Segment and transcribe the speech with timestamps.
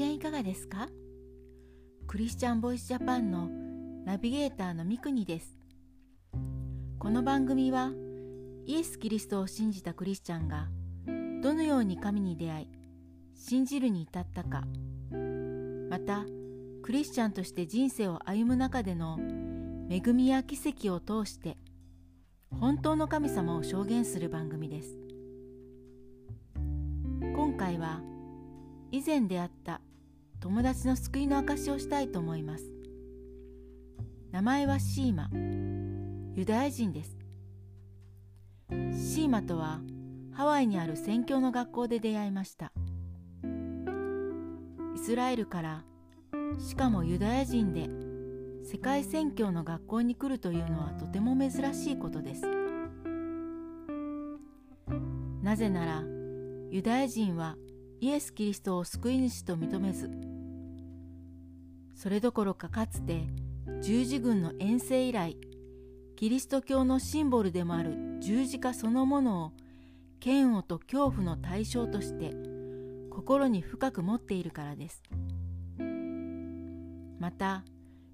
[0.00, 0.88] 嫌いかがですか？
[2.06, 3.50] クリスチャンボイスジャパンの
[4.06, 5.58] ナビゲーターの三国です。
[6.98, 7.92] この番組は
[8.64, 10.68] イエス・キリストを信じたクリスチャンが
[11.42, 12.68] どのように神に出会い
[13.34, 14.62] 信じるに至ったか
[15.90, 16.24] また
[16.82, 19.18] クリスチャンとして人生を歩む中での
[19.90, 21.58] 恵みや奇跡を通して
[22.58, 24.98] 本当の神様を証言する番組です。
[27.36, 28.00] 今回は
[28.92, 29.82] 以前出会った
[30.40, 32.64] 友達の救いの証をしたいと思います。
[34.30, 35.28] 名前はシーマ。
[36.34, 37.18] ユダヤ人です。
[38.70, 39.80] シーマとは
[40.32, 42.72] ハワイにある宣教の学校で出会いました。
[44.94, 45.84] イスラエルから
[46.58, 47.90] しかもユダヤ人で
[48.66, 52.42] 世界宣教の学校に来るというのはとても珍しいことです。
[55.42, 56.02] なぜなら
[56.70, 57.56] ユダヤ人は
[58.00, 60.29] イエス・キリストを救い主と認めず
[62.00, 63.26] それどころかかつて
[63.82, 65.36] 十字軍の遠征以来
[66.16, 69.52] キリスト教のシンボルでもある十字架そのものを
[70.24, 72.32] 嫌悪と恐怖の対象として
[73.10, 75.02] 心に深く持っているからです。
[77.18, 77.64] また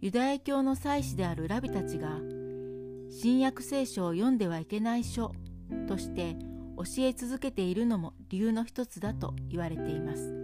[0.00, 2.20] ユダヤ教の祭司であるラビたちが
[3.10, 5.32] 新約聖書を読んではいけない書
[5.88, 6.36] として
[6.76, 10.41] 教え続けているのも理由の一つだと言われています。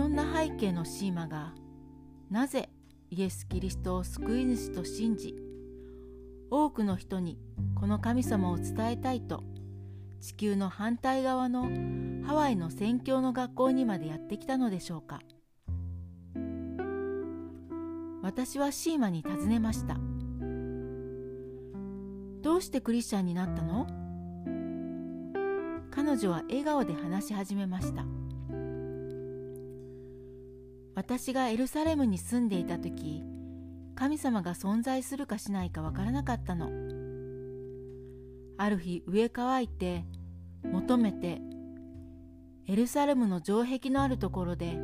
[0.00, 1.52] そんな背景のシーマが
[2.30, 2.70] なぜ
[3.10, 5.36] イエス・キリストを救い主と信じ
[6.50, 7.38] 多くの人に
[7.78, 9.44] この神様を伝えたいと
[10.22, 11.64] 地球の反対側の
[12.26, 15.20] ハワイの宣教の学校にまでやってきたのでしょうか。
[18.22, 19.98] 私はシーマに尋ねました。
[22.40, 23.86] どうしてクリスチャンになったの？
[25.90, 28.06] 彼女は笑顔で話し始めました。
[31.00, 33.24] 私がエルサレムに住んでいた時
[33.94, 36.70] 神様が存在するかしないかわからなかったの。
[38.58, 40.04] ある日植え乾いて
[40.62, 41.40] 求めて
[42.66, 44.76] エルサレムの城壁のあるところで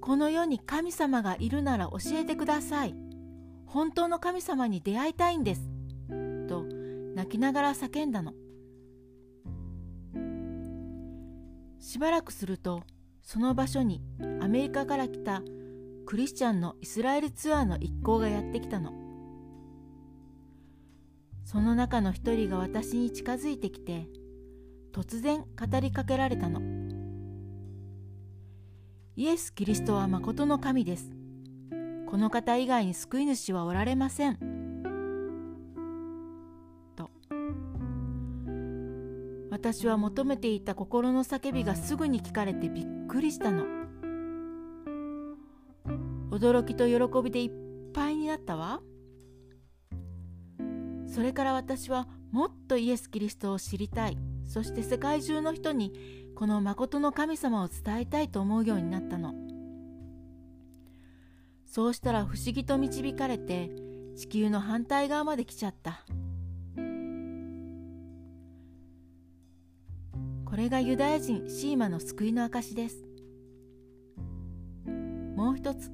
[0.00, 2.96] この世に神様がいるなら教えてください。
[3.66, 5.70] 本当の神様に出会いたいんです。
[6.48, 6.64] と
[7.14, 8.34] 泣きながら叫んだの。
[11.78, 12.82] しばらくすると
[13.24, 14.02] その場所に
[14.40, 15.42] アメリカから来た
[16.06, 18.92] クリスチャンのイスラエルツアーの一行がやってきたの。
[21.44, 24.06] その中の一人が私に近づいてきて
[24.92, 26.60] 突然語りかけられたの。
[29.16, 31.10] イエス・キリストは誠の神です。
[32.06, 34.36] この方以外に救い主はおられません。
[36.94, 37.10] と。
[39.50, 43.64] 私は求めていた心の叫びがすぐに聞かれてびっくりしたの。
[46.30, 48.80] 驚きと喜びでいっぱいになったわ。
[51.06, 54.18] それから私はもっとイエス・キリストを知りたい。
[54.44, 55.92] そして世界中の人に
[56.34, 59.34] この誠の神様を伝えたいと思うようになったの。
[61.66, 63.70] そうしたら不思議と導かれて
[64.16, 66.04] 地球の反対側まで来ちゃった。
[70.54, 73.04] これがユダヤ人シーマの救いの証です。
[75.34, 75.90] もう一つ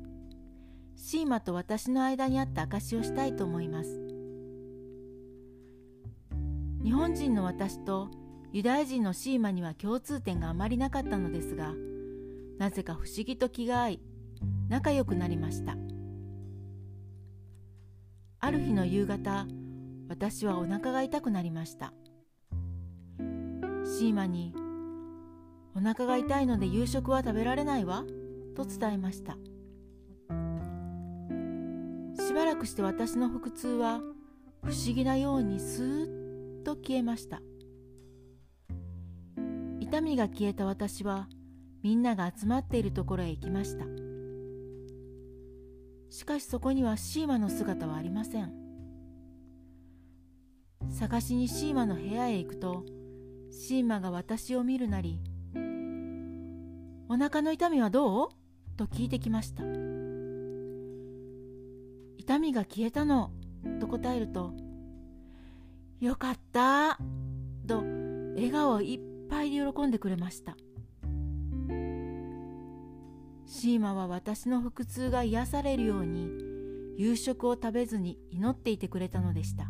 [0.96, 3.98] シーマと私の間にあった証をしたいと思います。
[6.84, 8.10] 日本人の私と
[8.52, 11.72] ユダヤ人のシーマには共通点があまりなかったのですが
[12.58, 14.00] なぜか不思議と気が合い
[14.68, 15.78] 仲良くなりました。
[18.40, 19.46] ある日の夕方
[20.10, 21.94] 私はお腹が痛くなりました。
[24.00, 24.54] シーマに
[25.76, 28.06] 「お腹が痛いので夕食は食べられないわ」
[28.56, 29.36] と伝えました。
[32.16, 34.00] しばらくして私の腹痛は
[34.62, 37.42] 不思議なようにスーッと消えました。
[39.80, 41.28] 痛みが消えた私は
[41.82, 43.84] みんなが集まっているところへ行きました。
[46.08, 48.50] しかしそこにはシーマの姿はありません。
[50.88, 52.86] 探しにシーマの部屋へ行くと
[53.50, 55.20] シーマが私を見るなり
[57.08, 58.28] 「お腹の痛みはどう?」
[58.76, 59.64] と聞いてきました。
[62.16, 63.32] 痛みが消えたの？
[63.80, 64.54] と答えると
[66.00, 66.98] よかった。
[67.66, 67.78] と
[68.34, 70.56] 笑顔いっぱいで喜んでくれました。
[73.46, 76.30] シーマは私の腹痛が癒されるように
[76.96, 79.64] 夕食を食べずに祈っていてくれたのでした。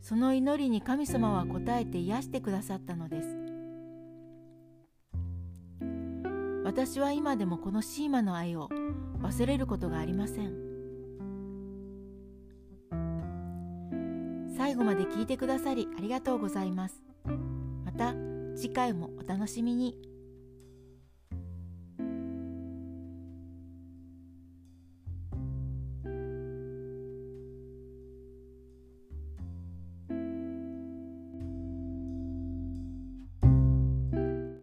[0.00, 3.28] その祈りに神様は応えて癒してくださったのです。
[6.64, 8.68] 私は今でもこのシーマの愛を
[9.22, 10.70] 忘れることがありません。
[14.56, 17.02] 最後まで聞いてくださりありがとうございます。
[17.84, 18.14] また
[18.56, 20.09] 次回もお楽しみに。